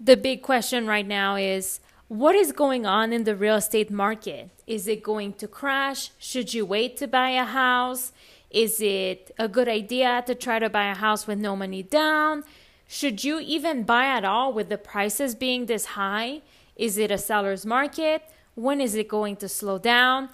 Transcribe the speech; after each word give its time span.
The 0.00 0.16
big 0.16 0.42
question 0.42 0.86
right 0.86 1.06
now 1.06 1.36
is 1.36 1.80
what 2.08 2.34
is 2.34 2.52
going 2.52 2.84
on 2.84 3.12
in 3.12 3.24
the 3.24 3.36
real 3.36 3.56
estate 3.56 3.90
market? 3.90 4.50
Is 4.66 4.88
it 4.88 5.02
going 5.02 5.34
to 5.34 5.48
crash? 5.48 6.10
Should 6.18 6.52
you 6.52 6.66
wait 6.66 6.96
to 6.98 7.06
buy 7.06 7.30
a 7.30 7.44
house? 7.44 8.12
Is 8.50 8.80
it 8.80 9.32
a 9.38 9.48
good 9.48 9.68
idea 9.68 10.22
to 10.26 10.34
try 10.34 10.58
to 10.58 10.68
buy 10.68 10.90
a 10.90 10.94
house 10.94 11.26
with 11.26 11.38
no 11.38 11.56
money 11.56 11.82
down? 11.82 12.44
Should 12.86 13.24
you 13.24 13.40
even 13.40 13.84
buy 13.84 14.06
at 14.06 14.24
all 14.24 14.52
with 14.52 14.68
the 14.68 14.78
prices 14.78 15.34
being 15.34 15.66
this 15.66 15.86
high? 15.86 16.42
Is 16.76 16.98
it 16.98 17.10
a 17.10 17.18
seller's 17.18 17.64
market? 17.64 18.22
When 18.54 18.80
is 18.80 18.94
it 18.94 19.08
going 19.08 19.36
to 19.36 19.48
slow 19.48 19.78
down? 19.78 20.28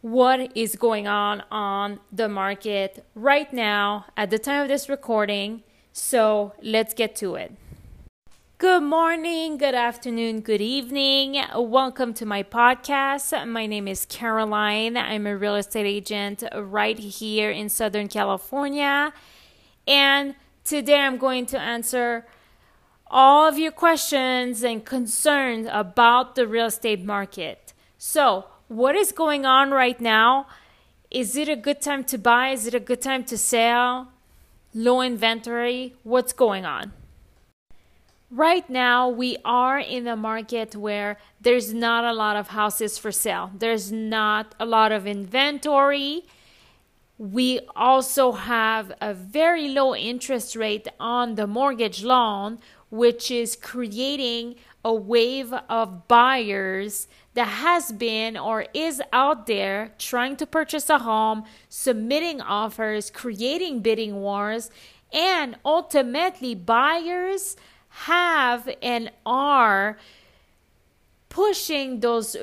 What 0.00 0.56
is 0.56 0.76
going 0.76 1.06
on 1.06 1.42
on 1.50 2.00
the 2.12 2.28
market 2.28 3.04
right 3.14 3.52
now 3.52 4.06
at 4.16 4.30
the 4.30 4.38
time 4.38 4.62
of 4.62 4.68
this 4.68 4.88
recording? 4.88 5.62
So 5.92 6.52
let's 6.62 6.94
get 6.94 7.16
to 7.16 7.34
it. 7.34 7.52
Good 8.58 8.84
morning, 8.84 9.58
good 9.58 9.74
afternoon, 9.74 10.40
good 10.40 10.62
evening. 10.62 11.44
Welcome 11.54 12.14
to 12.14 12.24
my 12.24 12.42
podcast. 12.42 13.46
My 13.46 13.66
name 13.66 13.86
is 13.86 14.06
Caroline. 14.06 14.96
I'm 14.96 15.26
a 15.26 15.36
real 15.36 15.56
estate 15.56 15.84
agent 15.84 16.42
right 16.54 16.98
here 16.98 17.50
in 17.50 17.68
Southern 17.68 18.08
California. 18.08 19.12
And 19.86 20.36
today 20.64 21.00
I'm 21.00 21.18
going 21.18 21.44
to 21.46 21.60
answer 21.60 22.26
all 23.08 23.46
of 23.46 23.58
your 23.58 23.72
questions 23.72 24.62
and 24.62 24.82
concerns 24.82 25.68
about 25.70 26.34
the 26.34 26.46
real 26.46 26.68
estate 26.68 27.04
market. 27.04 27.74
So, 27.98 28.46
what 28.68 28.96
is 28.96 29.12
going 29.12 29.44
on 29.44 29.70
right 29.70 30.00
now? 30.00 30.46
Is 31.10 31.36
it 31.36 31.50
a 31.50 31.56
good 31.56 31.82
time 31.82 32.04
to 32.04 32.16
buy? 32.16 32.52
Is 32.52 32.66
it 32.66 32.72
a 32.72 32.80
good 32.80 33.02
time 33.02 33.24
to 33.24 33.36
sell? 33.36 34.12
Low 34.72 35.02
inventory? 35.02 35.94
What's 36.04 36.32
going 36.32 36.64
on? 36.64 36.94
Right 38.36 38.68
now, 38.68 39.08
we 39.08 39.38
are 39.46 39.78
in 39.78 40.06
a 40.06 40.14
market 40.14 40.76
where 40.76 41.16
there's 41.40 41.72
not 41.72 42.04
a 42.04 42.12
lot 42.12 42.36
of 42.36 42.48
houses 42.48 42.98
for 42.98 43.10
sale. 43.10 43.50
There's 43.56 43.90
not 43.90 44.54
a 44.60 44.66
lot 44.66 44.92
of 44.92 45.06
inventory. 45.06 46.26
We 47.16 47.60
also 47.74 48.32
have 48.32 48.92
a 49.00 49.14
very 49.14 49.68
low 49.68 49.96
interest 49.96 50.54
rate 50.54 50.86
on 51.00 51.36
the 51.36 51.46
mortgage 51.46 52.04
loan, 52.04 52.58
which 52.90 53.30
is 53.30 53.56
creating 53.56 54.56
a 54.84 54.92
wave 54.92 55.54
of 55.70 56.06
buyers 56.06 57.08
that 57.32 57.48
has 57.48 57.90
been 57.90 58.36
or 58.36 58.66
is 58.74 59.00
out 59.14 59.46
there 59.46 59.94
trying 59.96 60.36
to 60.36 60.46
purchase 60.46 60.90
a 60.90 60.98
home, 60.98 61.44
submitting 61.70 62.42
offers, 62.42 63.10
creating 63.10 63.80
bidding 63.80 64.16
wars, 64.16 64.70
and 65.10 65.56
ultimately 65.64 66.54
buyers 66.54 67.56
have 68.04 68.68
and 68.82 69.10
are 69.24 69.96
pushing 71.28 72.00
those 72.00 72.36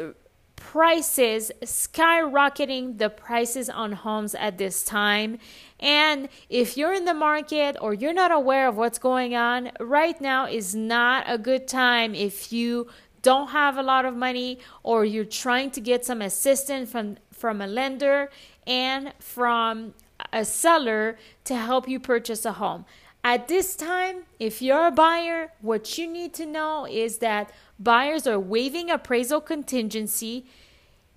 prices, 0.56 1.52
skyrocketing 1.62 2.98
the 2.98 3.10
prices 3.10 3.70
on 3.70 3.92
homes 3.92 4.34
at 4.34 4.58
this 4.58 4.84
time. 4.84 5.38
And 5.80 6.30
if 6.50 6.76
you're 6.76 6.94
in 6.94 7.06
the 7.06 7.14
market 7.14 7.78
or 7.80 7.94
you're 7.94 8.14
not 8.14 8.32
aware 8.32 8.68
of 8.68 8.78
what's 8.78 8.98
going 8.98 9.36
on, 9.36 9.72
right 9.80 10.20
now 10.20 10.48
is 10.48 10.74
not 10.74 11.26
a 11.28 11.38
good 11.38 11.68
time 11.68 12.16
if 12.16 12.52
you 12.52 12.88
don't 13.22 13.50
have 13.50 13.78
a 13.78 13.84
lot 13.84 14.06
of 14.06 14.16
money 14.16 14.60
or 14.82 15.06
you're 15.06 15.24
trying 15.24 15.70
to 15.72 15.82
get 15.82 16.04
some 16.04 16.22
assistance 16.22 16.92
from 16.92 17.18
from 17.32 17.62
a 17.62 17.68
lender 17.68 18.30
and 18.66 19.14
from 19.20 19.94
a 20.32 20.46
seller 20.46 21.18
to 21.44 21.56
help 21.56 21.88
you 21.88 22.00
purchase 22.00 22.46
a 22.46 22.54
home. 22.54 22.86
At 23.24 23.48
this 23.48 23.76
time, 23.76 24.24
if 24.38 24.62
you're 24.62 24.88
a 24.88 24.92
buyer, 24.92 25.54
what 25.62 25.98
you 25.98 26.08
need 26.08 26.34
to 26.34 26.46
know 26.46 26.86
is 26.86 27.20
that 27.20 27.52
buyers 27.80 28.28
are 28.28 28.40
waiving 28.40 28.90
appraisal 28.90 29.40
contingency, 29.40 30.46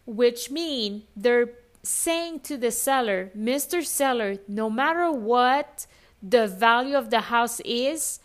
which 0.07 0.51
mean 0.51 1.03
they're 1.17 1.51
saying 1.83 2.41
to 2.41 2.57
the 2.57 2.70
seller, 2.70 3.30
Mr. 3.36 3.85
Seller, 3.85 4.36
no 4.47 4.70
matter 4.70 5.11
what 5.11 5.86
the 6.23 6.47
value 6.47 6.97
of 6.97 7.11
the 7.11 7.23
house 7.23 7.61
is, 7.64 8.20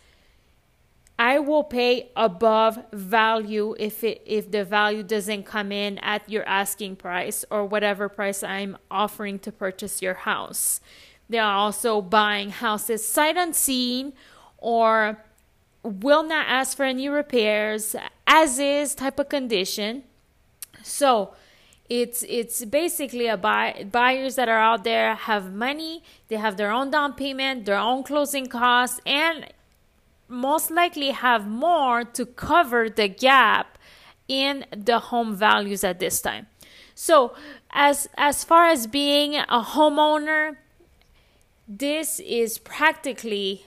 I 1.18 1.38
will 1.38 1.62
pay 1.62 2.10
above 2.16 2.78
value 2.92 3.76
if 3.78 4.02
it 4.02 4.22
if 4.26 4.50
the 4.50 4.64
value 4.64 5.02
doesn't 5.02 5.44
come 5.44 5.70
in 5.70 5.98
at 5.98 6.28
your 6.28 6.44
asking 6.48 6.96
price 6.96 7.44
or 7.50 7.64
whatever 7.64 8.08
price 8.08 8.42
I'm 8.42 8.76
offering 8.90 9.38
to 9.40 9.52
purchase 9.52 10.02
your 10.02 10.14
house. 10.14 10.80
They 11.32 11.38
are 11.38 11.56
also 11.56 12.02
buying 12.02 12.50
houses 12.50 13.06
sight 13.06 13.38
unseen 13.38 14.12
or 14.58 15.24
will 15.82 16.22
not 16.22 16.46
ask 16.46 16.76
for 16.76 16.84
any 16.84 17.08
repairs, 17.08 17.96
as 18.26 18.58
is 18.58 18.94
type 18.94 19.18
of 19.18 19.30
condition. 19.30 20.02
So 20.82 21.32
it's 21.88 22.22
it's 22.28 22.66
basically 22.66 23.28
a 23.28 23.38
buy 23.38 23.86
buyers 23.90 24.34
that 24.34 24.50
are 24.50 24.58
out 24.58 24.84
there 24.84 25.14
have 25.14 25.54
money, 25.54 26.02
they 26.28 26.36
have 26.36 26.58
their 26.58 26.70
own 26.70 26.90
down 26.90 27.14
payment, 27.14 27.64
their 27.64 27.78
own 27.78 28.02
closing 28.02 28.46
costs, 28.46 29.00
and 29.06 29.46
most 30.28 30.70
likely 30.70 31.12
have 31.12 31.46
more 31.46 32.04
to 32.04 32.26
cover 32.26 32.90
the 32.90 33.08
gap 33.08 33.78
in 34.28 34.66
the 34.70 34.98
home 34.98 35.34
values 35.34 35.82
at 35.82 35.98
this 35.98 36.20
time. 36.20 36.46
So 36.94 37.34
as 37.70 38.06
as 38.18 38.44
far 38.44 38.66
as 38.66 38.86
being 38.86 39.36
a 39.36 39.62
homeowner, 39.62 40.56
this 41.78 42.20
is 42.20 42.58
practically 42.58 43.64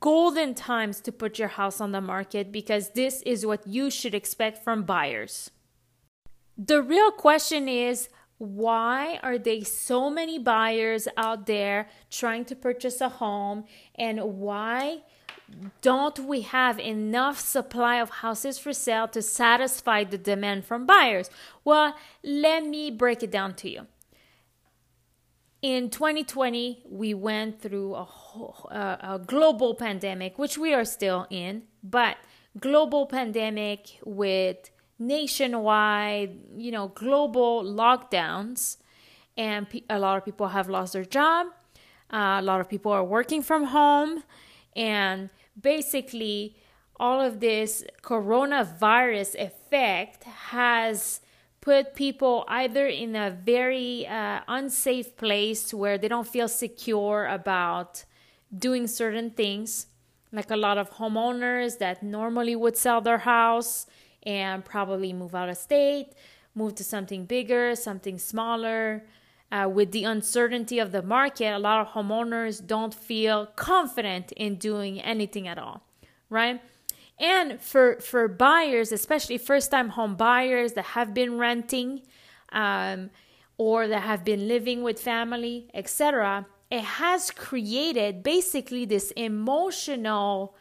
golden 0.00 0.54
times 0.54 1.00
to 1.00 1.12
put 1.12 1.38
your 1.38 1.48
house 1.48 1.80
on 1.80 1.92
the 1.92 2.00
market 2.00 2.50
because 2.50 2.90
this 2.90 3.22
is 3.22 3.46
what 3.46 3.64
you 3.66 3.90
should 3.90 4.14
expect 4.14 4.64
from 4.64 4.82
buyers. 4.82 5.50
The 6.56 6.82
real 6.82 7.12
question 7.12 7.68
is 7.68 8.08
why 8.38 9.20
are 9.22 9.38
there 9.38 9.64
so 9.64 10.10
many 10.10 10.38
buyers 10.38 11.06
out 11.16 11.46
there 11.46 11.88
trying 12.10 12.44
to 12.46 12.56
purchase 12.56 13.00
a 13.00 13.08
home 13.08 13.64
and 13.94 14.20
why 14.40 15.02
don't 15.80 16.18
we 16.18 16.40
have 16.42 16.80
enough 16.80 17.38
supply 17.38 18.00
of 18.00 18.10
houses 18.10 18.58
for 18.58 18.72
sale 18.72 19.08
to 19.08 19.22
satisfy 19.22 20.02
the 20.02 20.18
demand 20.18 20.64
from 20.64 20.86
buyers? 20.86 21.30
Well, 21.64 21.94
let 22.24 22.64
me 22.64 22.90
break 22.90 23.22
it 23.22 23.30
down 23.30 23.54
to 23.56 23.70
you 23.70 23.86
in 25.62 25.90
2020 25.90 26.84
we 26.88 27.14
went 27.14 27.60
through 27.60 27.94
a, 27.94 28.04
whole, 28.04 28.68
uh, 28.70 28.96
a 29.00 29.18
global 29.18 29.74
pandemic 29.74 30.38
which 30.38 30.56
we 30.56 30.72
are 30.72 30.84
still 30.84 31.26
in 31.30 31.62
but 31.82 32.16
global 32.60 33.06
pandemic 33.06 33.98
with 34.04 34.70
nationwide 34.98 36.38
you 36.56 36.70
know 36.70 36.88
global 36.88 37.64
lockdowns 37.64 38.76
and 39.36 39.66
a 39.90 39.98
lot 39.98 40.16
of 40.16 40.24
people 40.24 40.48
have 40.48 40.68
lost 40.68 40.92
their 40.92 41.04
job 41.04 41.48
uh, 42.12 42.38
a 42.38 42.42
lot 42.42 42.60
of 42.60 42.68
people 42.68 42.92
are 42.92 43.04
working 43.04 43.42
from 43.42 43.64
home 43.64 44.22
and 44.76 45.28
basically 45.60 46.56
all 47.00 47.20
of 47.20 47.40
this 47.40 47.84
coronavirus 48.02 49.34
effect 49.34 50.24
has 50.24 51.20
put 51.68 51.94
people 51.94 52.46
either 52.48 52.86
in 52.86 53.14
a 53.14 53.30
very 53.30 54.06
uh, 54.06 54.40
unsafe 54.48 55.14
place 55.18 55.74
where 55.74 55.98
they 55.98 56.08
don't 56.08 56.26
feel 56.26 56.48
secure 56.48 57.26
about 57.26 58.04
doing 58.66 58.86
certain 58.86 59.28
things, 59.28 59.86
like 60.32 60.50
a 60.50 60.56
lot 60.56 60.78
of 60.78 60.88
homeowners 60.92 61.76
that 61.76 62.02
normally 62.02 62.56
would 62.56 62.74
sell 62.74 63.02
their 63.02 63.18
house 63.18 63.84
and 64.22 64.64
probably 64.64 65.12
move 65.12 65.34
out 65.34 65.50
of 65.50 65.58
state, 65.58 66.14
move 66.54 66.74
to 66.74 66.82
something 66.82 67.26
bigger, 67.26 67.74
something 67.74 68.18
smaller. 68.18 69.04
Uh, 69.52 69.68
with 69.68 69.92
the 69.92 70.04
uncertainty 70.04 70.78
of 70.78 70.90
the 70.90 71.02
market, 71.02 71.50
a 71.54 71.58
lot 71.58 71.78
of 71.82 71.88
homeowners 71.92 72.66
don't 72.66 72.94
feel 72.94 73.44
confident 73.56 74.32
in 74.32 74.54
doing 74.56 75.02
anything 75.02 75.46
at 75.46 75.58
all, 75.58 75.82
right? 76.30 76.62
And 77.20 77.60
for 77.60 77.96
for 78.00 78.28
buyers, 78.28 78.92
especially 78.92 79.38
first 79.38 79.70
time 79.70 79.90
home 79.90 80.14
buyers 80.14 80.74
that 80.74 80.84
have 80.96 81.14
been 81.14 81.36
renting 81.36 82.02
um, 82.52 83.10
or 83.56 83.88
that 83.88 84.02
have 84.02 84.24
been 84.24 84.46
living 84.46 84.82
with 84.82 85.00
family, 85.00 85.68
etc., 85.74 86.46
it 86.70 86.84
has 86.84 87.30
created 87.30 88.22
basically 88.22 88.84
this 88.84 89.10
emotional 89.12 90.54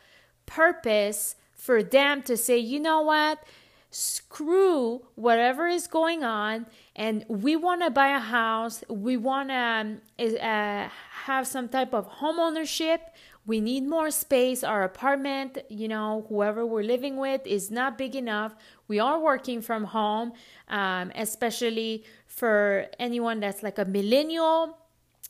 purpose 0.45 1.35
for 1.53 1.83
them 1.83 2.23
to 2.23 2.37
say, 2.37 2.57
you 2.57 2.79
know 2.79 3.01
what? 3.01 3.43
Screw 3.91 5.05
whatever 5.15 5.67
is 5.67 5.87
going 5.87 6.23
on, 6.23 6.65
and 6.95 7.25
we 7.27 7.55
want 7.55 7.81
to 7.83 7.89
buy 7.89 8.09
a 8.15 8.19
house. 8.19 8.83
We 8.89 9.15
want 9.15 9.49
to 9.49 9.55
um, 9.55 10.01
uh, 10.19 10.89
have 11.25 11.47
some 11.47 11.69
type 11.69 11.93
of 11.93 12.05
home 12.05 12.39
ownership 12.39 13.01
we 13.47 13.61
need 13.61 13.87
more 13.87 14.11
space. 14.11 14.63
Our 14.63 14.83
apartment, 14.83 15.57
you 15.69 15.87
know, 15.87 16.25
whoever 16.27 16.65
we're 16.65 16.83
living 16.83 17.15
with 17.15 17.47
is 17.47 17.71
not 17.71 17.97
big 17.97 18.13
enough. 18.15 18.53
We 18.89 18.99
are 18.99 19.19
working 19.19 19.61
from 19.61 19.85
home, 19.85 20.33
um, 20.67 21.11
especially 21.15 22.03
for 22.27 22.87
anyone 22.99 23.39
that's 23.39 23.63
like 23.63 23.79
a 23.79 23.85
millennial. 23.85 24.77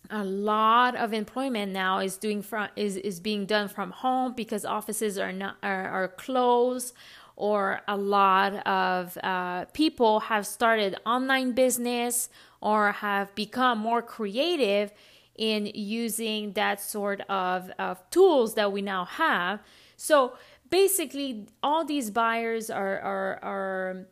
a 0.10 0.24
lot 0.24 0.96
of 0.96 1.14
employment 1.14 1.72
now 1.74 2.00
is 2.00 2.18
doing 2.18 2.42
from 2.42 2.70
is, 2.76 2.96
is 2.98 3.20
being 3.20 3.46
done 3.46 3.68
from 3.68 3.92
home 3.92 4.34
because 4.34 4.64
offices 4.64 5.18
are 5.18 5.34
not 5.34 5.58
are, 5.62 5.88
are 5.90 6.08
closed 6.08 6.94
or 7.36 7.82
a 7.88 7.98
lot 7.98 8.54
of 8.66 9.18
uh, 9.24 9.66
people 9.74 10.22
have 10.22 10.46
started 10.48 10.96
online 11.06 11.52
business 11.52 12.30
or 12.62 12.92
have 12.94 13.34
become 13.36 13.78
more 13.78 14.02
creative 14.02 14.92
in 15.38 15.72
using 15.74 16.54
that 16.54 16.82
sort 16.82 17.22
of, 17.30 17.70
of 17.80 18.10
tools 18.10 18.56
that 18.56 18.72
we 18.72 18.82
now 18.82 19.06
have. 19.06 19.62
So 19.96 20.34
basically 20.70 21.48
all 21.64 21.86
these 21.86 22.10
buyers 22.12 22.70
are 22.70 23.00
are 23.00 23.40
are 23.44 24.08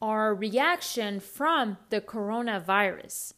are 0.00 0.34
reaction 0.34 1.20
from 1.20 1.76
the 1.90 2.00
coronavirus 2.00 3.34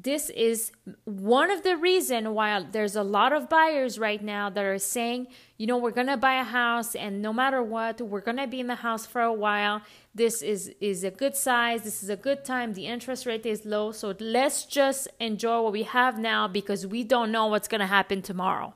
this 0.00 0.30
is 0.30 0.70
one 1.04 1.50
of 1.50 1.62
the 1.62 1.76
reason 1.76 2.32
why 2.32 2.64
there's 2.70 2.94
a 2.94 3.02
lot 3.02 3.32
of 3.32 3.48
buyers 3.48 3.98
right 3.98 4.22
now 4.22 4.48
that 4.48 4.64
are 4.64 4.78
saying 4.78 5.26
you 5.56 5.66
know 5.66 5.76
we're 5.76 5.90
to 6.06 6.16
buy 6.16 6.34
a 6.34 6.44
house 6.44 6.94
and 6.94 7.20
no 7.20 7.32
matter 7.32 7.62
what 7.62 8.00
we're 8.00 8.20
to 8.36 8.46
be 8.46 8.60
in 8.60 8.68
the 8.68 8.76
house 8.76 9.06
for 9.06 9.22
a 9.22 9.32
while. 9.32 9.82
This 10.14 10.42
is 10.42 10.72
is 10.80 11.04
a 11.04 11.10
good 11.10 11.36
size. 11.36 11.82
This 11.82 12.02
is 12.02 12.08
a 12.08 12.16
good 12.16 12.44
time. 12.44 12.74
The 12.74 12.86
interest 12.86 13.26
rate 13.26 13.46
is 13.46 13.64
low. 13.64 13.92
So 13.92 14.14
let's 14.20 14.64
just 14.64 15.08
enjoy 15.18 15.62
what 15.62 15.72
we 15.72 15.82
have 15.84 16.18
now 16.18 16.46
because 16.46 16.86
we 16.86 17.02
don't 17.04 17.32
know 17.32 17.46
what's 17.46 17.68
to 17.80 17.86
happen 17.86 18.22
tomorrow. 18.22 18.74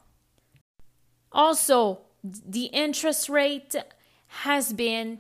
Also 1.31 2.01
the 2.23 2.67
interest 2.67 3.29
rate 3.29 3.75
has 4.27 4.73
been 4.73 5.19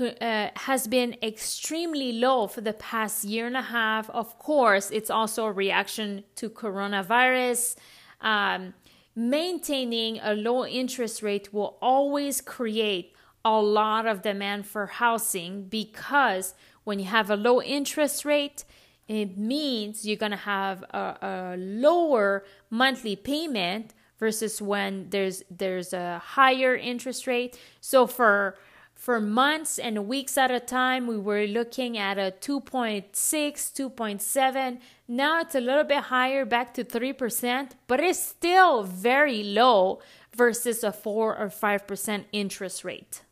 uh, 0.00 0.48
has 0.56 0.86
been 0.86 1.16
extremely 1.22 2.12
low 2.12 2.46
for 2.46 2.60
the 2.60 2.72
past 2.72 3.24
year 3.24 3.46
and 3.46 3.56
a 3.56 3.62
half. 3.62 4.08
Of 4.10 4.38
course, 4.38 4.90
it's 4.90 5.10
also 5.10 5.46
a 5.46 5.52
reaction 5.52 6.24
to 6.36 6.48
coronavirus. 6.48 7.76
Um, 8.20 8.74
maintaining 9.14 10.18
a 10.22 10.34
low 10.34 10.64
interest 10.64 11.22
rate 11.22 11.52
will 11.52 11.76
always 11.82 12.40
create 12.40 13.14
a 13.44 13.60
lot 13.60 14.06
of 14.06 14.22
demand 14.22 14.66
for 14.66 14.86
housing 14.86 15.64
because 15.64 16.54
when 16.84 16.98
you 16.98 17.06
have 17.06 17.30
a 17.30 17.36
low 17.36 17.60
interest 17.60 18.24
rate, 18.24 18.64
it 19.08 19.36
means 19.36 20.06
you're 20.06 20.16
going 20.16 20.30
to 20.30 20.36
have 20.36 20.82
a, 20.84 21.16
a 21.20 21.56
lower 21.58 22.44
monthly 22.70 23.16
payment 23.16 23.92
versus 24.18 24.62
when 24.62 25.10
there's 25.10 25.42
there's 25.50 25.92
a 25.92 26.18
higher 26.20 26.76
interest 26.76 27.26
rate. 27.26 27.58
So 27.80 28.06
for 28.06 28.56
for 29.02 29.18
months 29.20 29.80
and 29.80 30.06
weeks 30.06 30.38
at 30.38 30.52
a 30.52 30.60
time, 30.60 31.08
we 31.08 31.18
were 31.18 31.44
looking 31.44 31.98
at 31.98 32.18
a 32.18 32.32
2.6, 32.40 33.10
2.7. 33.10 34.78
Now 35.08 35.40
it's 35.40 35.56
a 35.56 35.60
little 35.60 35.82
bit 35.82 36.04
higher, 36.04 36.44
back 36.44 36.72
to 36.74 36.84
3%, 36.84 37.72
but 37.88 37.98
it's 37.98 38.22
still 38.22 38.84
very 38.84 39.42
low 39.42 39.98
versus 40.36 40.84
a 40.84 40.92
4 40.92 41.36
or 41.36 41.48
5% 41.48 42.24
interest 42.30 42.84
rate. 42.84 43.22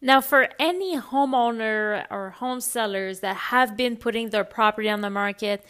Now, 0.00 0.20
for 0.20 0.48
any 0.60 0.96
homeowner 0.96 2.06
or 2.12 2.30
home 2.30 2.60
sellers 2.60 3.18
that 3.20 3.36
have 3.50 3.76
been 3.76 3.96
putting 3.96 4.30
their 4.30 4.44
property 4.44 4.88
on 4.88 5.00
the 5.00 5.10
market, 5.10 5.66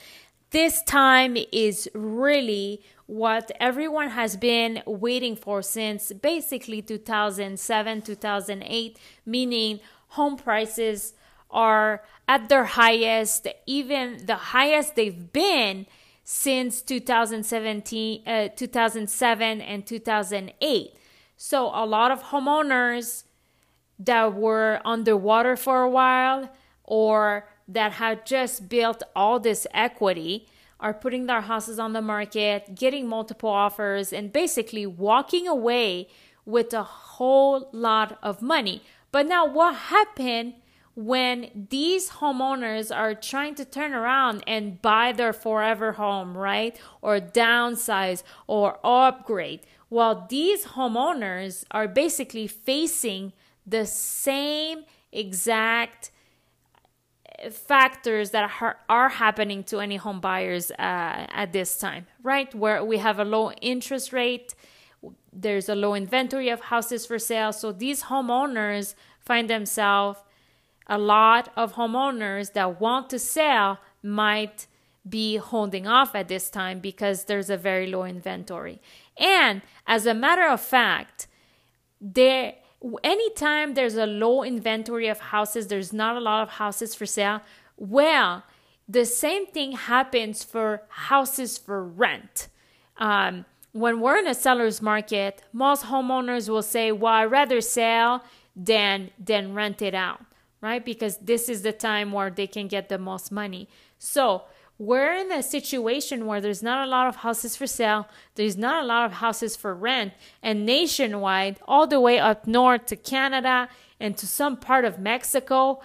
this 0.50 0.82
time 0.82 1.38
is 1.52 1.88
really 1.94 2.82
what 3.10 3.50
everyone 3.58 4.10
has 4.10 4.36
been 4.36 4.80
waiting 4.86 5.34
for 5.34 5.62
since 5.62 6.12
basically 6.12 6.80
2007, 6.80 8.02
2008, 8.02 8.98
meaning 9.26 9.80
home 10.10 10.36
prices 10.36 11.14
are 11.50 12.04
at 12.28 12.48
their 12.48 12.64
highest, 12.64 13.48
even 13.66 14.24
the 14.26 14.36
highest 14.36 14.94
they've 14.94 15.32
been 15.32 15.86
since 16.22 16.82
2017, 16.82 18.22
uh, 18.28 18.48
2007 18.54 19.60
and 19.60 19.84
2008. 19.84 20.94
So 21.36 21.66
a 21.74 21.84
lot 21.84 22.12
of 22.12 22.22
homeowners 22.22 23.24
that 23.98 24.34
were 24.34 24.80
underwater 24.84 25.56
for 25.56 25.82
a 25.82 25.90
while 25.90 26.48
or 26.84 27.48
that 27.66 27.94
had 27.94 28.24
just 28.24 28.68
built 28.68 29.02
all 29.16 29.40
this 29.40 29.66
equity 29.74 30.46
are 30.80 30.94
putting 30.94 31.26
their 31.26 31.42
houses 31.42 31.78
on 31.78 31.92
the 31.92 32.02
market, 32.02 32.74
getting 32.74 33.06
multiple 33.06 33.50
offers, 33.50 34.12
and 34.12 34.32
basically 34.32 34.86
walking 34.86 35.46
away 35.46 36.08
with 36.44 36.72
a 36.72 36.82
whole 36.82 37.68
lot 37.72 38.18
of 38.22 38.42
money. 38.42 38.82
But 39.12 39.26
now, 39.26 39.46
what 39.46 39.74
happened 39.74 40.54
when 40.94 41.66
these 41.70 42.10
homeowners 42.10 42.94
are 42.94 43.14
trying 43.14 43.54
to 43.54 43.64
turn 43.64 43.92
around 43.92 44.42
and 44.46 44.82
buy 44.82 45.12
their 45.12 45.32
forever 45.32 45.92
home, 45.92 46.36
right? 46.36 46.78
Or 47.00 47.20
downsize 47.20 48.22
or 48.46 48.78
upgrade? 48.84 49.60
Well, 49.88 50.26
these 50.28 50.66
homeowners 50.66 51.64
are 51.70 51.88
basically 51.88 52.46
facing 52.46 53.32
the 53.66 53.86
same 53.86 54.84
exact 55.12 56.10
factors 57.50 58.30
that 58.30 58.50
are, 58.60 58.76
are 58.88 59.08
happening 59.08 59.64
to 59.64 59.80
any 59.80 59.96
home 59.96 60.20
buyers 60.20 60.70
uh, 60.72 60.74
at 60.78 61.52
this 61.52 61.78
time, 61.78 62.06
right? 62.22 62.54
Where 62.54 62.84
we 62.84 62.98
have 62.98 63.18
a 63.18 63.24
low 63.24 63.52
interest 63.52 64.12
rate, 64.12 64.54
there's 65.32 65.68
a 65.68 65.74
low 65.74 65.94
inventory 65.94 66.48
of 66.50 66.60
houses 66.60 67.06
for 67.06 67.18
sale. 67.18 67.52
So 67.52 67.72
these 67.72 68.04
homeowners 68.04 68.94
find 69.18 69.48
themselves, 69.48 70.20
a 70.86 70.98
lot 70.98 71.50
of 71.56 71.74
homeowners 71.74 72.52
that 72.52 72.80
want 72.80 73.08
to 73.10 73.18
sell 73.18 73.78
might 74.02 74.66
be 75.08 75.36
holding 75.36 75.86
off 75.86 76.14
at 76.14 76.28
this 76.28 76.50
time 76.50 76.80
because 76.80 77.24
there's 77.24 77.48
a 77.48 77.56
very 77.56 77.86
low 77.86 78.04
inventory. 78.04 78.80
And 79.16 79.62
as 79.86 80.04
a 80.04 80.14
matter 80.14 80.46
of 80.46 80.60
fact, 80.60 81.26
there 82.00 82.54
anytime 83.04 83.74
there's 83.74 83.96
a 83.96 84.06
low 84.06 84.42
inventory 84.42 85.08
of 85.08 85.20
houses, 85.20 85.66
there's 85.66 85.92
not 85.92 86.16
a 86.16 86.20
lot 86.20 86.42
of 86.42 86.50
houses 86.50 86.94
for 86.94 87.06
sale. 87.06 87.42
Well, 87.76 88.44
the 88.88 89.04
same 89.04 89.46
thing 89.46 89.72
happens 89.72 90.42
for 90.42 90.82
houses 90.88 91.58
for 91.58 91.84
rent. 91.84 92.48
Um, 92.96 93.44
when 93.72 94.00
we're 94.00 94.18
in 94.18 94.26
a 94.26 94.34
seller's 94.34 94.82
market, 94.82 95.42
most 95.52 95.84
homeowners 95.84 96.48
will 96.48 96.62
say, 96.62 96.90
"Well, 96.90 97.12
I'd 97.12 97.24
rather 97.30 97.60
sell 97.60 98.24
than 98.56 99.10
than 99.18 99.54
rent 99.54 99.80
it 99.80 99.94
out," 99.94 100.20
right? 100.60 100.84
Because 100.84 101.18
this 101.18 101.48
is 101.48 101.62
the 101.62 101.72
time 101.72 102.10
where 102.12 102.30
they 102.30 102.48
can 102.48 102.66
get 102.66 102.88
the 102.88 102.98
most 102.98 103.30
money. 103.30 103.68
So 103.98 104.42
we're 104.80 105.12
in 105.12 105.30
a 105.30 105.42
situation 105.42 106.24
where 106.24 106.40
there's 106.40 106.62
not 106.62 106.88
a 106.88 106.90
lot 106.90 107.06
of 107.06 107.16
houses 107.16 107.54
for 107.54 107.66
sale, 107.66 108.08
there's 108.36 108.56
not 108.56 108.82
a 108.82 108.86
lot 108.86 109.04
of 109.04 109.12
houses 109.12 109.54
for 109.54 109.74
rent, 109.74 110.14
and 110.42 110.64
nationwide, 110.64 111.60
all 111.68 111.86
the 111.86 112.00
way 112.00 112.18
up 112.18 112.46
north 112.46 112.86
to 112.86 112.96
Canada 112.96 113.68
and 114.00 114.16
to 114.16 114.26
some 114.26 114.56
part 114.56 114.86
of 114.86 114.98
Mexico, 114.98 115.82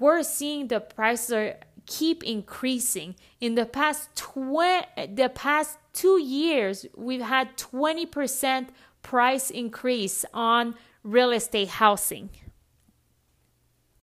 we're 0.00 0.22
seeing 0.22 0.68
the 0.68 0.80
prices 0.80 1.30
are 1.30 1.56
keep 1.84 2.24
increasing. 2.24 3.16
In 3.38 3.54
the 3.54 3.66
past 3.66 4.08
tw- 4.16 4.86
the 4.96 5.30
past 5.34 5.76
2 5.92 6.18
years, 6.22 6.86
we've 6.96 7.20
had 7.20 7.58
20% 7.58 8.68
price 9.02 9.50
increase 9.50 10.24
on 10.32 10.74
real 11.04 11.32
estate 11.32 11.68
housing. 11.68 12.30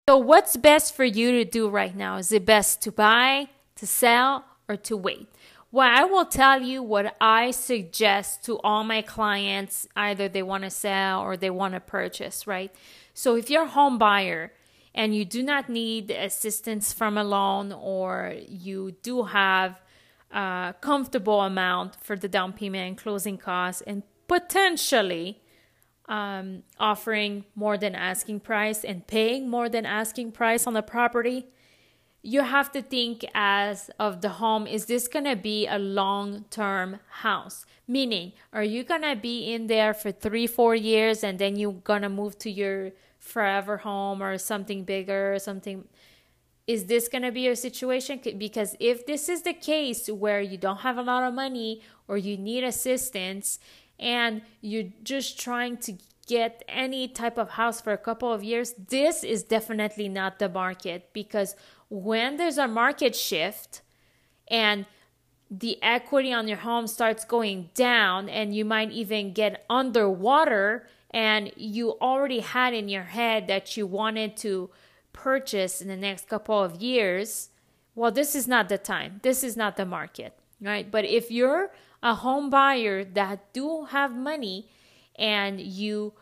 So 0.08 0.18
what's 0.18 0.58
best 0.58 0.96
for 0.96 1.06
you 1.06 1.32
to 1.32 1.44
do 1.44 1.70
right 1.70 1.96
now? 1.96 2.18
Is 2.18 2.32
it 2.32 2.46
best 2.46 2.84
to 2.84 2.92
buy? 2.92 3.50
To 3.82 3.88
sell 3.88 4.46
or 4.70 4.78
to 4.78 4.96
wait. 4.96 5.28
Well, 5.72 5.90
I 5.92 6.04
will 6.04 6.26
tell 6.26 6.62
you 6.62 6.84
what 6.84 7.16
I 7.20 7.50
suggest 7.50 8.46
to 8.46 8.60
all 8.60 8.84
my 8.84 9.02
clients, 9.02 9.88
either 9.96 10.30
they 10.30 10.44
want 10.44 10.66
to 10.66 10.70
sell 10.70 11.22
or 11.22 11.36
they 11.36 11.50
want 11.50 11.74
to 11.74 11.80
purchase, 11.80 12.46
right? 12.46 12.72
So 13.16 13.36
if 13.36 13.50
you're 13.50 13.64
a 13.64 13.70
home 13.80 13.98
buyer 13.98 14.54
and 14.94 15.16
you 15.16 15.26
do 15.26 15.42
not 15.42 15.68
need 15.68 16.12
assistance 16.12 16.94
from 16.94 17.18
a 17.18 17.24
loan 17.24 17.72
or 17.72 18.36
you 18.48 18.92
do 19.02 19.24
have 19.24 19.82
a 20.30 20.76
comfortable 20.80 21.42
amount 21.42 21.96
for 21.96 22.16
the 22.16 22.28
down 22.28 22.54
payment 22.54 22.88
and 22.88 22.98
closing 22.98 23.40
costs 23.40 23.82
and 23.82 24.04
potentially 24.28 25.42
um, 26.08 26.62
offering 26.80 27.46
more 27.56 27.80
than 27.80 27.96
asking 27.96 28.42
price 28.42 28.84
and 28.84 29.08
paying 29.08 29.50
more 29.50 29.70
than 29.70 29.88
asking 29.88 30.34
price 30.34 30.68
on 30.68 30.74
the 30.74 30.84
property, 30.84 31.48
you 32.24 32.42
have 32.42 32.72
to 32.72 32.82
think 32.82 33.26
as 33.34 33.90
of 34.00 34.22
the 34.22 34.30
home 34.30 34.68
is 34.68 34.86
this 34.86 35.08
going 35.08 35.26
to 35.26 35.36
be 35.36 35.68
a 35.68 35.80
long 35.80 36.46
term 36.50 37.00
house? 37.10 37.66
Meaning 37.88 38.34
are 38.54 38.64
you 38.64 38.84
going 38.84 39.02
to 39.02 39.16
be 39.16 39.54
in 39.54 39.68
there 39.68 39.94
for 39.94 40.12
3 40.12 40.48
4 40.48 40.76
years 40.76 41.24
and 41.24 41.40
then 41.40 41.56
you're 41.56 41.74
going 41.74 42.04
to 42.04 42.10
move 42.10 42.38
to 42.40 42.52
your 42.52 42.92
forever 43.18 43.78
home 43.78 44.22
or 44.22 44.38
something 44.38 44.84
bigger 44.84 45.34
or 45.34 45.40
something? 45.40 45.88
Is 46.68 46.86
this 46.86 47.08
going 47.08 47.24
to 47.24 47.32
be 47.32 47.42
your 47.42 47.56
situation? 47.56 48.22
Because 48.38 48.76
if 48.80 49.06
this 49.06 49.28
is 49.28 49.42
the 49.42 49.54
case 49.54 50.08
where 50.08 50.42
you 50.42 50.58
don't 50.58 50.82
have 50.82 50.98
a 50.98 51.02
lot 51.02 51.24
of 51.24 51.34
money 51.34 51.82
or 52.08 52.18
you 52.18 52.38
need 52.38 52.64
assistance 52.64 53.60
and 54.00 54.42
you're 54.62 54.92
just 55.04 55.40
trying 55.40 55.78
to 55.78 55.94
get 56.32 56.64
any 56.70 57.10
type 57.10 57.38
of 57.38 57.50
house 57.52 57.82
for 57.82 57.92
a 57.92 57.98
couple 57.98 58.32
of 58.32 58.42
years, 58.42 58.74
this 58.88 59.22
is 59.22 59.44
definitely 59.44 60.08
not 60.08 60.40
the 60.40 60.48
market 60.48 61.10
because 61.12 61.58
when 61.90 62.38
there's 62.38 62.58
a 62.58 62.70
market 62.70 63.14
shift 63.14 63.82
and 64.48 64.86
the 65.64 65.78
equity 65.84 66.32
on 66.32 66.48
your 66.48 66.60
home 66.60 66.88
starts 66.88 67.26
going 67.26 67.70
down 67.74 68.30
and 68.30 68.56
you 68.56 68.64
might 68.64 68.92
even 68.92 69.34
get 69.34 69.66
underwater 69.70 70.88
and 71.10 71.52
you 71.58 71.98
already 72.00 72.40
had 72.40 72.74
in 72.74 72.88
your 72.88 73.04
head 73.20 73.48
that 73.48 73.76
you 73.76 73.86
wanted 73.86 74.38
to 74.38 74.70
purchase 75.12 75.82
in 75.82 75.90
the 75.90 75.98
next 75.98 76.30
couple 76.30 76.64
of 76.64 76.82
years, 76.82 77.50
well, 77.94 78.12
this 78.12 78.36
is 78.36 78.48
not 78.48 78.70
the 78.70 78.78
time. 78.78 79.20
This 79.22 79.44
is 79.44 79.58
not 79.58 79.76
the 79.76 79.86
market, 79.86 80.34
right? 80.62 80.90
But 80.90 81.04
if 81.04 81.30
you're 81.30 81.74
a 82.02 82.16
home 82.16 82.50
buyer 82.50 83.04
that 83.04 83.52
do 83.52 83.84
have 83.90 84.16
money 84.16 84.70
and 85.16 85.60
you 85.60 86.14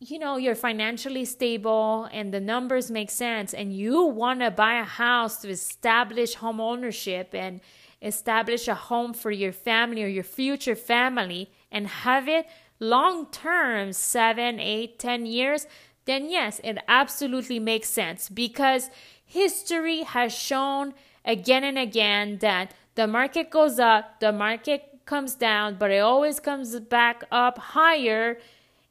you 0.00 0.18
know 0.18 0.36
you're 0.36 0.54
financially 0.54 1.24
stable 1.24 2.08
and 2.12 2.32
the 2.32 2.40
numbers 2.40 2.90
make 2.90 3.10
sense 3.10 3.54
and 3.54 3.72
you 3.72 4.02
want 4.02 4.40
to 4.40 4.50
buy 4.50 4.74
a 4.74 4.84
house 4.84 5.38
to 5.38 5.48
establish 5.48 6.34
home 6.34 6.60
ownership 6.60 7.34
and 7.34 7.60
establish 8.02 8.68
a 8.68 8.74
home 8.74 9.14
for 9.14 9.30
your 9.30 9.52
family 9.52 10.02
or 10.02 10.08
your 10.08 10.24
future 10.24 10.74
family 10.74 11.50
and 11.72 11.86
have 11.86 12.28
it 12.28 12.46
long 12.80 13.26
term 13.30 13.92
seven 13.92 14.60
eight 14.60 14.98
ten 14.98 15.24
years 15.24 15.66
then 16.04 16.28
yes 16.28 16.60
it 16.64 16.76
absolutely 16.88 17.58
makes 17.58 17.88
sense 17.88 18.28
because 18.28 18.90
history 19.24 20.02
has 20.02 20.34
shown 20.34 20.92
again 21.24 21.64
and 21.64 21.78
again 21.78 22.38
that 22.38 22.74
the 22.94 23.06
market 23.06 23.48
goes 23.50 23.78
up 23.78 24.20
the 24.20 24.32
market 24.32 24.93
comes 25.06 25.34
down, 25.34 25.76
but 25.76 25.90
it 25.90 25.98
always 25.98 26.40
comes 26.40 26.78
back 26.80 27.24
up 27.30 27.58
higher. 27.58 28.38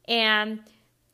And 0.06 0.60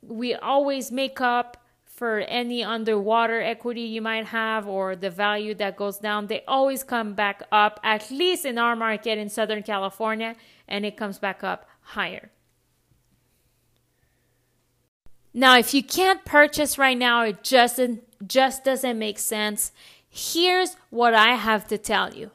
we 0.03 0.35
always 0.35 0.91
make 0.91 1.21
up 1.21 1.57
for 1.85 2.21
any 2.21 2.65
underwater 2.65 3.43
equity 3.43 3.83
you 3.83 4.01
might 4.01 4.25
have 4.25 4.67
or 4.67 4.97
the 4.97 5.11
value 5.11 5.55
that 5.55 5.77
goes 5.77 5.99
down. 5.99 6.29
They 6.29 6.43
always 6.49 6.83
come 6.83 7.13
back 7.13 7.43
up, 7.53 7.79
at 7.85 8.11
least 8.11 8.47
in 8.47 8.57
our 8.57 8.75
market 8.75 9.19
in 9.19 9.29
Southern 9.29 9.63
California, 9.63 10.35
and 10.67 10.87
it 10.87 10.97
comes 10.97 11.19
back 11.19 11.45
up 11.45 11.69
higher. 11.83 12.31
Now, 15.35 15.59
if 15.59 15.75
you 15.75 15.83
can't 15.83 16.25
purchase 16.25 16.79
right 16.79 16.97
now, 16.97 17.23
it 17.23 17.43
just, 17.43 17.79
just 18.27 18.65
doesn't 18.65 18.99
make 18.99 19.19
sense. 19.19 19.71
Here's 20.09 20.77
what 20.89 21.15
I 21.15 21.35
have 21.35 21.69
to 21.69 21.77
tell 21.77 22.15
you 22.15 22.31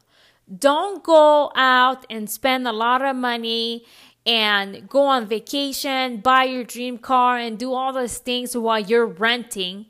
don't 0.53 1.03
go 1.03 1.51
out 1.55 2.05
and 2.09 2.29
spend 2.29 2.67
a 2.67 2.71
lot 2.71 3.01
of 3.01 3.15
money 3.15 3.85
and 4.25 4.89
go 4.89 5.05
on 5.05 5.27
vacation, 5.27 6.17
buy 6.17 6.43
your 6.45 6.63
dream 6.63 6.97
car, 6.97 7.37
and 7.37 7.57
do 7.57 7.73
all 7.73 7.93
those 7.93 8.17
things 8.17 8.57
while 8.57 8.79
you're 8.79 9.05
renting. 9.05 9.85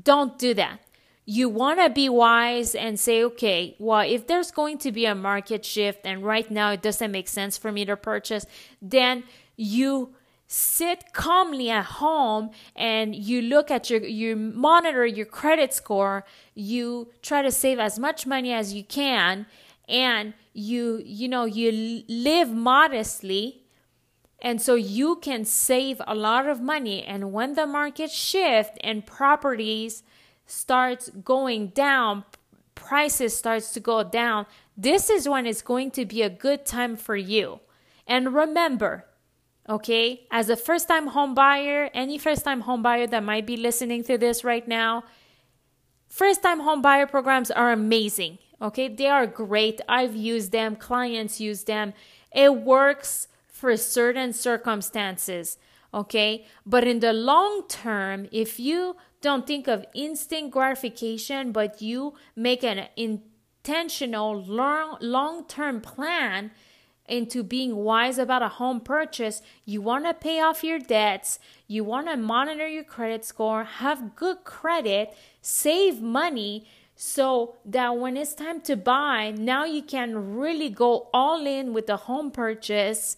Don't 0.00 0.38
do 0.38 0.54
that. 0.54 0.80
You 1.24 1.48
want 1.48 1.78
to 1.78 1.88
be 1.88 2.08
wise 2.08 2.74
and 2.74 2.98
say, 2.98 3.22
okay, 3.24 3.76
well, 3.78 4.00
if 4.00 4.26
there's 4.26 4.50
going 4.50 4.78
to 4.78 4.92
be 4.92 5.06
a 5.06 5.14
market 5.14 5.64
shift 5.64 6.00
and 6.04 6.22
right 6.22 6.50
now 6.50 6.72
it 6.72 6.82
doesn't 6.82 7.12
make 7.12 7.28
sense 7.28 7.56
for 7.56 7.70
me 7.70 7.84
to 7.84 7.96
purchase, 7.96 8.44
then 8.80 9.24
you 9.56 10.14
sit 10.52 11.14
calmly 11.14 11.70
at 11.70 11.84
home 11.84 12.50
and 12.76 13.14
you 13.14 13.40
look 13.40 13.70
at 13.70 13.88
your 13.88 14.02
you 14.02 14.36
monitor 14.36 15.06
your 15.06 15.24
credit 15.24 15.72
score 15.72 16.26
you 16.54 17.10
try 17.22 17.40
to 17.40 17.50
save 17.50 17.78
as 17.78 17.98
much 17.98 18.26
money 18.26 18.52
as 18.52 18.74
you 18.74 18.84
can 18.84 19.46
and 19.88 20.34
you 20.52 21.02
you 21.04 21.28
know 21.28 21.44
you 21.44 22.04
live 22.08 22.50
modestly 22.50 23.62
and 24.42 24.60
so 24.60 24.74
you 24.74 25.16
can 25.16 25.44
save 25.44 26.02
a 26.04 26.16
lot 26.16 26.48
of 26.48 26.60
money. 26.60 27.04
And 27.04 27.32
when 27.32 27.54
the 27.54 27.64
market 27.64 28.10
shift 28.10 28.76
and 28.82 29.06
properties 29.06 30.02
starts 30.46 31.08
going 31.10 31.68
down 31.68 32.24
prices 32.74 33.36
starts 33.36 33.72
to 33.72 33.78
go 33.78 34.02
down 34.02 34.44
this 34.76 35.08
is 35.08 35.28
when 35.28 35.46
it's 35.46 35.62
going 35.62 35.90
to 35.92 36.04
be 36.04 36.22
a 36.22 36.28
good 36.28 36.66
time 36.66 36.96
for 36.96 37.14
you. 37.14 37.60
And 38.06 38.34
remember 38.34 39.06
okay 39.68 40.26
as 40.32 40.50
a 40.50 40.56
first 40.56 40.88
time 40.88 41.06
home 41.06 41.34
buyer 41.34 41.88
any 41.94 42.18
first 42.18 42.44
time 42.44 42.62
home 42.62 42.82
buyer 42.82 43.06
that 43.06 43.22
might 43.22 43.46
be 43.46 43.56
listening 43.56 44.02
to 44.02 44.18
this 44.18 44.42
right 44.42 44.66
now 44.66 45.04
first 46.08 46.42
time 46.42 46.58
home 46.58 46.82
buyer 46.82 47.06
programs 47.06 47.48
are 47.48 47.70
amazing 47.70 48.38
Okay, 48.62 48.86
they 48.86 49.08
are 49.08 49.26
great. 49.26 49.80
I've 49.88 50.14
used 50.14 50.52
them, 50.52 50.76
clients 50.76 51.40
use 51.40 51.64
them. 51.64 51.94
It 52.32 52.54
works 52.54 53.26
for 53.48 53.76
certain 53.76 54.32
circumstances. 54.32 55.58
Okay, 55.92 56.46
but 56.64 56.86
in 56.86 57.00
the 57.00 57.12
long 57.12 57.64
term, 57.68 58.28
if 58.30 58.60
you 58.60 58.96
don't 59.20 59.46
think 59.46 59.68
of 59.68 59.84
instant 59.94 60.50
gratification, 60.50 61.52
but 61.52 61.82
you 61.82 62.14
make 62.36 62.62
an 62.62 62.88
intentional 62.96 64.42
long 64.42 64.96
long 65.00 65.46
term 65.46 65.80
plan 65.80 66.52
into 67.06 67.42
being 67.42 67.76
wise 67.76 68.16
about 68.16 68.42
a 68.42 68.48
home 68.48 68.80
purchase, 68.80 69.42
you 69.66 69.82
want 69.82 70.06
to 70.06 70.14
pay 70.14 70.40
off 70.40 70.64
your 70.64 70.78
debts, 70.78 71.38
you 71.66 71.84
want 71.84 72.06
to 72.06 72.16
monitor 72.16 72.66
your 72.66 72.84
credit 72.84 73.24
score, 73.24 73.64
have 73.64 74.14
good 74.16 74.44
credit, 74.44 75.14
save 75.42 76.00
money 76.00 76.66
so 77.04 77.56
that 77.64 77.96
when 77.96 78.16
it's 78.16 78.32
time 78.32 78.60
to 78.60 78.76
buy, 78.76 79.34
now 79.36 79.64
you 79.64 79.82
can 79.82 80.36
really 80.36 80.70
go 80.70 81.08
all 81.12 81.44
in 81.44 81.72
with 81.72 81.88
the 81.88 81.96
home 81.96 82.30
purchase, 82.30 83.16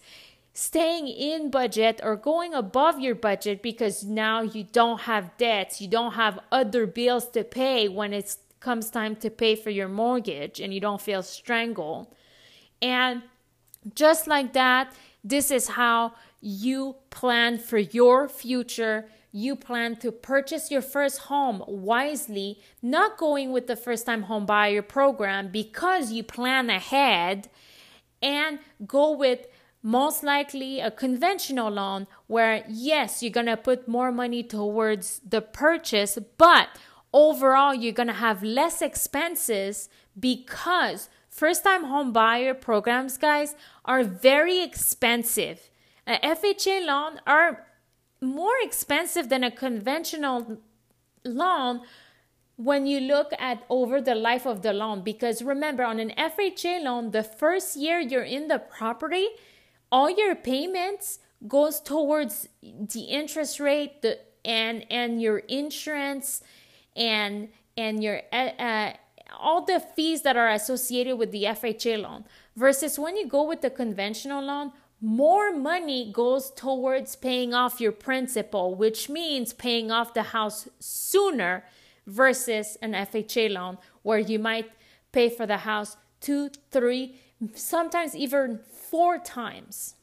staying 0.53 1.07
in 1.07 1.51
budget 1.51 2.01
or 2.01 2.15
going 2.15 2.55
above 2.55 2.99
your 2.99 3.13
budget 3.13 3.61
because 3.61 4.03
now 4.03 4.41
you 4.41 4.63
don't 4.63 5.01
have 5.01 5.37
debts, 5.37 5.81
you 5.81 5.87
don't 5.87 6.13
have 6.13 6.39
other 6.51 6.87
bills 6.87 7.29
to 7.29 7.43
pay 7.43 7.87
when 7.87 8.11
it 8.11 8.35
comes 8.59 8.89
time 8.89 9.15
to 9.17 9.29
pay 9.29 9.55
for 9.55 9.69
your 9.69 9.87
mortgage 9.87 10.59
and 10.59 10.73
you 10.73 10.79
don't 10.79 10.99
feel 10.99 11.21
strangled. 11.21 12.07
And 12.81 13.21
just 13.93 14.25
like 14.25 14.53
that, 14.53 14.95
this 15.23 15.51
is 15.51 15.67
how 15.67 16.15
you 16.41 16.95
plan 17.11 17.59
for 17.59 17.77
your 17.77 18.27
future 18.27 19.07
you 19.35 19.53
plan 19.53 19.97
to 19.97 20.13
purchase 20.13 20.71
your 20.71 20.81
first 20.81 21.19
home 21.27 21.61
wisely, 21.67 22.57
not 22.81 23.17
going 23.17 23.51
with 23.51 23.67
the 23.67 23.75
first 23.75 24.05
time 24.05 24.23
home 24.23 24.45
buyer 24.45 24.81
program 24.81 25.49
because 25.51 26.09
you 26.09 26.23
plan 26.23 26.69
ahead 26.69 27.49
and 28.21 28.59
go 28.87 29.11
with 29.11 29.45
most 29.83 30.23
likely 30.23 30.79
a 30.79 30.89
conventional 30.89 31.69
loan 31.69 32.07
where 32.27 32.63
yes, 32.69 33.21
you're 33.21 33.29
going 33.29 33.45
to 33.45 33.57
put 33.57 33.89
more 33.89 34.09
money 34.09 34.41
towards 34.41 35.19
the 35.27 35.41
purchase, 35.41 36.17
but 36.37 36.69
overall 37.11 37.73
you're 37.73 37.91
going 37.91 38.07
to 38.07 38.13
have 38.13 38.41
less 38.41 38.81
expenses 38.81 39.89
because 40.17 41.09
first 41.27 41.65
time 41.65 41.83
home 41.83 42.13
buyer 42.13 42.53
programs 42.53 43.17
guys 43.17 43.53
are 43.83 44.01
very 44.01 44.63
expensive. 44.63 45.69
An 46.07 46.19
FHA 46.23 46.85
loan 46.85 47.19
are 47.27 47.64
more 48.25 48.55
expensive 48.61 49.29
than 49.29 49.43
a 49.43 49.51
conventional 49.51 50.61
loan 51.23 51.81
when 52.57 52.85
you 52.85 52.99
look 52.99 53.31
at 53.37 53.63
over 53.69 53.99
the 53.99 54.15
life 54.15 54.45
of 54.45 54.61
the 54.61 54.71
loan 54.73 55.01
because 55.01 55.41
remember 55.41 55.83
on 55.83 55.99
an 55.99 56.11
FHA 56.17 56.83
loan 56.83 57.11
the 57.11 57.23
first 57.23 57.75
year 57.75 57.99
you're 57.99 58.23
in 58.23 58.47
the 58.47 58.59
property 58.59 59.27
all 59.91 60.09
your 60.09 60.35
payments 60.35 61.19
goes 61.47 61.79
towards 61.79 62.47
the 62.61 63.01
interest 63.09 63.59
rate 63.59 64.01
the 64.01 64.19
and 64.45 64.85
and 64.89 65.21
your 65.21 65.39
insurance 65.39 66.41
and 66.95 67.49
and 67.75 68.03
your 68.03 68.21
uh, 68.31 68.51
uh 68.57 68.93
all 69.37 69.65
the 69.65 69.79
fees 69.79 70.21
that 70.21 70.37
are 70.37 70.49
associated 70.49 71.17
with 71.17 71.31
the 71.31 71.43
FHA 71.43 72.01
loan 72.01 72.23
versus 72.55 72.97
when 72.97 73.17
you 73.17 73.27
go 73.27 73.43
with 73.43 73.61
the 73.61 73.69
conventional 73.69 74.41
loan 74.41 74.71
more 75.01 75.55
money 75.55 76.11
goes 76.11 76.51
towards 76.51 77.15
paying 77.15 77.53
off 77.53 77.81
your 77.81 77.91
principal, 77.91 78.75
which 78.75 79.09
means 79.09 79.53
paying 79.53 79.91
off 79.91 80.13
the 80.13 80.23
house 80.23 80.67
sooner 80.79 81.63
versus 82.07 82.77
an 82.81 82.93
FHA 82.93 83.51
loan 83.51 83.77
where 84.03 84.19
you 84.19 84.39
might 84.39 84.69
pay 85.11 85.29
for 85.29 85.45
the 85.45 85.57
house 85.57 85.97
two, 86.21 86.49
three, 86.71 87.15
sometimes 87.53 88.15
even 88.15 88.59
four 88.71 89.19
times. 89.19 89.95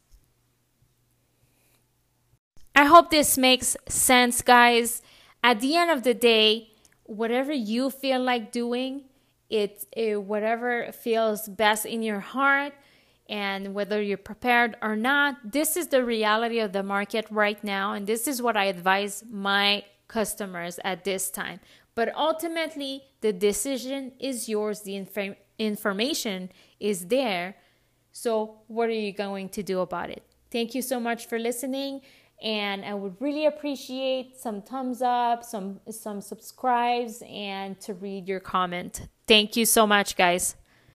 I 2.75 2.85
hope 2.85 3.11
this 3.11 3.37
makes 3.37 3.77
sense, 3.89 4.43
guys. 4.43 5.03
At 5.43 5.61
the 5.61 5.77
end 5.77 5.91
of 5.91 6.05
the 6.05 6.15
day, 6.15 6.71
whatever 7.05 7.53
you 7.53 7.91
feel 7.91 8.23
like 8.23 8.53
doing, 8.53 9.03
it, 9.51 9.85
it 9.93 10.23
whatever 10.23 10.91
feels 10.93 11.49
best 11.49 11.85
in 11.85 12.03
your 12.03 12.21
heart 12.21 12.73
and 13.33 13.73
whether 13.73 14.03
you're 14.03 14.19
prepared 14.19 14.77
or 14.83 14.95
not, 14.95 15.53
this 15.53 15.75
is 15.75 15.87
the 15.89 16.05
reality 16.05 16.59
of 16.59 16.73
the 16.73 16.83
market 16.83 17.27
right 17.31 17.63
now. 17.65 17.95
And 17.95 18.07
this 18.07 18.29
is 18.29 18.43
what 18.43 18.59
I 18.59 18.67
advise 18.67 19.25
my 19.31 19.85
customers 20.07 20.79
at 20.85 21.05
this 21.05 21.31
time. 21.31 21.59
But 21.95 22.15
ultimately, 22.15 23.05
the 23.23 23.33
decision 23.33 24.13
is 24.21 24.51
yours, 24.51 24.83
the 24.83 24.97
inf- 24.97 25.39
information 25.59 26.51
is 26.79 27.07
there. 27.07 27.57
So, 28.13 28.61
what 28.67 28.91
are 28.91 29.01
you 29.07 29.15
going 29.15 29.49
to 29.57 29.63
do 29.63 29.81
about 29.81 30.11
it? 30.11 30.23
Thank 30.51 30.75
you 30.75 30.83
so 30.83 31.01
much 31.01 31.27
for 31.27 31.39
listening. 31.39 32.03
and 32.43 32.85
I 32.85 32.95
would 32.95 33.17
really 33.21 33.47
appreciate 33.47 34.27
some 34.45 34.63
thumbs 34.63 35.01
up, 35.01 35.39
some 35.45 35.69
some 36.05 36.21
subscribes 36.21 37.23
and 37.23 37.71
to 37.87 37.95
read 37.95 38.23
your 38.33 38.41
comment. 38.41 38.93
Thank 39.27 39.57
you 39.59 39.65
so 39.65 39.87
much 39.87 40.17
guys. 40.17 40.45